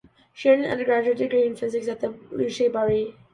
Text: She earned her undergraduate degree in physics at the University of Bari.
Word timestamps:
She 0.33 0.49
earned 0.49 0.63
her 0.65 0.71
undergraduate 0.71 1.19
degree 1.19 1.45
in 1.45 1.55
physics 1.55 1.87
at 1.87 1.99
the 2.01 2.13
University 2.31 2.65
of 2.65 2.73
Bari. 2.73 3.15